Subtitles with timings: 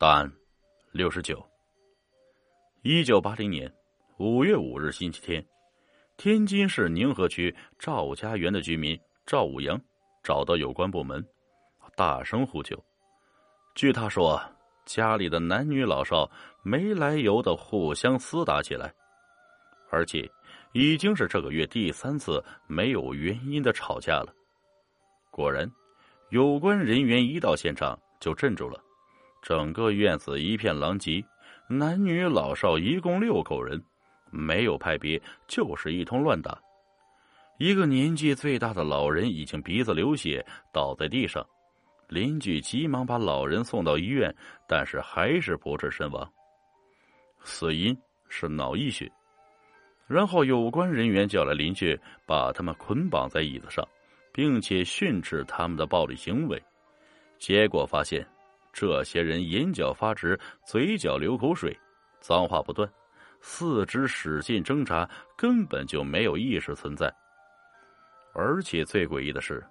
[0.00, 0.32] 答案
[0.92, 1.46] 六十九。
[2.80, 3.70] 一九八零年
[4.16, 5.46] 五月五日星期天，
[6.16, 9.78] 天津市宁河区赵家园的居民赵武阳
[10.22, 11.22] 找到有关部门，
[11.96, 12.82] 大声呼救。
[13.74, 14.42] 据他说，
[14.86, 16.30] 家里的男女老少
[16.62, 18.90] 没来由的互相厮打起来，
[19.90, 20.26] 而且
[20.72, 24.34] 已经是这个月第三次没有原因的吵架了。
[25.30, 25.70] 果然，
[26.30, 28.82] 有关人员一到现场就镇住了。
[29.42, 31.24] 整个院子一片狼藉，
[31.66, 33.82] 男女老少一共六口人，
[34.30, 36.60] 没有派别，就是一通乱打。
[37.58, 41.46] 一个年纪最大的老人已经鼻子流血，倒在地上。
[42.08, 44.34] 邻居急忙把老人送到医院，
[44.66, 46.30] 但是还是不治身亡。
[47.42, 47.96] 死因
[48.28, 49.10] 是脑溢血。
[50.06, 53.86] 然后有关人员叫来邻居，把他们捆绑在椅子上，
[54.32, 56.60] 并且训斥他们的暴力行为。
[57.38, 58.26] 结果发现。
[58.72, 61.76] 这些人眼角发直，嘴角流口水，
[62.20, 62.88] 脏话不断，
[63.40, 67.12] 四肢使劲挣扎，根本就没有意识存在。
[68.32, 69.64] 而且最诡异的是，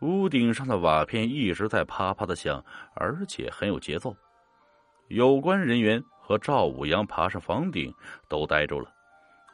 [0.00, 2.62] 屋顶上的瓦片一直在啪啪的响，
[2.94, 4.14] 而且很有节奏。
[5.08, 7.94] 有关人员和赵武阳爬上房顶，
[8.28, 8.92] 都呆住了，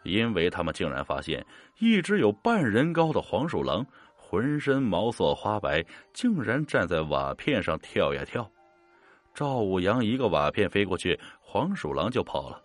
[0.02, 1.46] 因为他们竟然发现
[1.78, 8.50] 一只有半人高的黄鼠狼，浑身毛色花白，竟然站在瓦片上跳呀跳。
[9.34, 12.62] 赵武阳一个瓦片飞过去，黄鼠狼就跑了，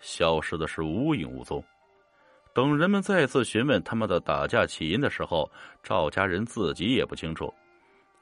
[0.00, 1.62] 消失的是无影无踪。
[2.54, 5.50] 等人们再次询问他们的打架起因的时候，
[5.82, 7.52] 赵家人自己也不清楚，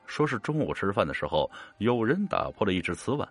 [0.06, 3.26] 说是中午吃饭的时候有人打破了一只瓷碗，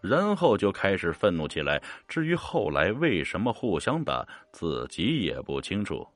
[0.00, 1.82] 然后就开始愤怒起来。
[2.06, 6.06] 至于后来为什么互相打，自己也不清楚。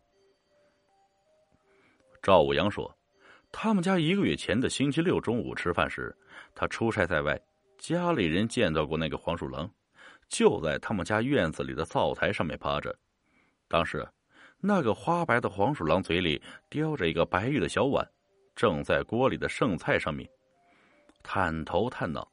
[2.23, 2.97] 赵武阳说，
[3.51, 6.17] 他们家一个月前的星期六中午吃饭时，
[6.55, 7.39] 他出差在外。
[7.79, 9.71] 家里人见到过那个黄鼠狼，
[10.29, 12.95] 就在他们家院子里的灶台上面趴着。
[13.69, 14.07] 当时，
[14.61, 18.07] 那个花白的黄鼠狼嘴里叼着一个白玉的小碗，
[18.57, 20.29] 正在锅里的剩菜上面
[21.23, 22.29] 探头探脑。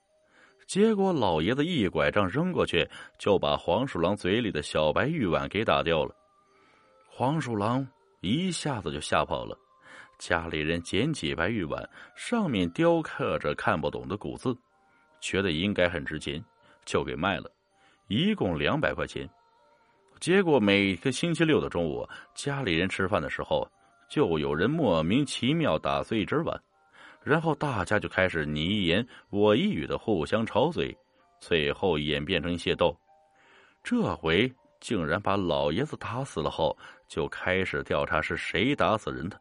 [0.65, 2.89] 结果老爷子一拐杖扔过去，
[3.19, 6.15] 就把黄鼠狼嘴里的小白玉碗给打掉了。
[7.07, 7.87] 黄鼠狼
[8.21, 9.55] 一下子就吓跑了。
[10.17, 14.57] 家里人捡起白玉碗，上面雕刻着看不懂的古字。
[15.19, 16.43] 觉得应该很值钱，
[16.85, 17.51] 就给卖了，
[18.07, 19.29] 一共两百块钱。
[20.19, 23.69] 结果每个星期六的中午，家里人吃饭的时候，
[24.09, 26.59] 就有人莫名其妙打碎一只碗，
[27.21, 30.95] 然后大家就开始你一言我一语的互相吵嘴，
[31.41, 32.97] 最后演变成械斗。
[33.83, 36.75] 这回竟然把老爷子打死了后，
[37.07, 39.39] 就开始调查是谁打死人的，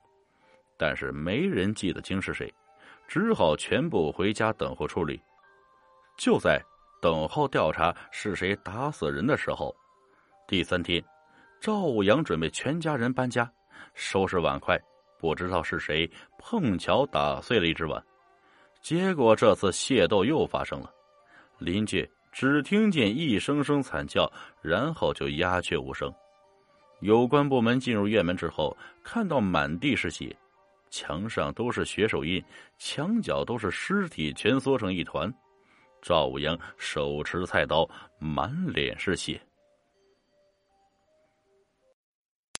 [0.77, 2.53] 但是没人记得清是谁，
[3.06, 5.21] 只好全部回家等候处理。
[6.16, 6.62] 就在
[7.00, 9.75] 等候调查是谁打死人的时候，
[10.47, 11.02] 第三天，
[11.60, 13.50] 赵武阳准备全家人搬家，
[13.94, 14.80] 收拾碗筷，
[15.19, 18.02] 不知道是谁碰巧打碎了一只碗，
[18.80, 20.91] 结果这次械斗又发生了。
[21.58, 24.31] 邻居只听见一声声惨叫，
[24.62, 26.12] 然后就鸦雀无声。
[27.00, 30.34] 有关部门进入院门之后，看到满地是血，
[30.91, 32.42] 墙上都是血手印，
[32.78, 35.32] 墙角都是尸体蜷缩成一团。
[36.06, 37.88] 赵武阳手持菜刀，
[38.19, 39.41] 满脸是血。